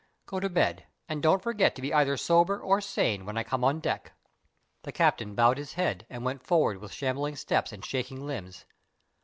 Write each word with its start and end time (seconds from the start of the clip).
Go 0.25 0.39
to 0.39 0.49
bed, 0.49 0.87
and 1.07 1.21
don't 1.21 1.43
forget 1.43 1.75
to 1.75 1.81
be 1.83 1.93
either 1.93 2.17
sober 2.17 2.59
or 2.59 2.81
sane 2.81 3.23
when 3.23 3.37
I 3.37 3.43
come 3.43 3.63
on 3.63 3.79
deck." 3.79 4.13
The 4.81 4.91
captain 4.91 5.35
bowed 5.35 5.59
his 5.59 5.73
head, 5.73 6.07
and 6.09 6.25
went 6.25 6.41
forward 6.41 6.79
with 6.79 6.91
shambling 6.91 7.35
steps 7.35 7.71
and 7.71 7.85
shaking 7.85 8.25
limbs. 8.25 8.65